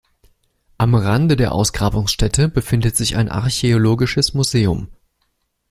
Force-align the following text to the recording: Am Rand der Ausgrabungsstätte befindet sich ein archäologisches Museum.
Am 0.79 0.95
Rand 0.95 1.37
der 1.39 1.51
Ausgrabungsstätte 1.51 2.49
befindet 2.49 2.97
sich 2.97 3.17
ein 3.17 3.29
archäologisches 3.29 4.33
Museum. 4.33 4.89